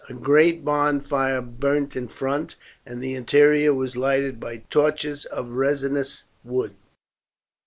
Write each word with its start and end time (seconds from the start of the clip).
A 0.09 0.13
great 0.15 0.65
bonfire 0.65 1.41
burnt 1.43 1.95
in 1.95 2.07
front, 2.07 2.55
and 2.87 3.03
the 3.03 3.13
interior 3.13 3.71
was 3.71 3.95
lighted 3.95 4.39
by 4.39 4.63
torches 4.71 5.25
of 5.25 5.51
resinous 5.51 6.23
wood. 6.43 6.73